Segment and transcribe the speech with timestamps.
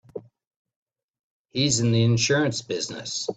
[1.49, 3.29] He's in the insurance business.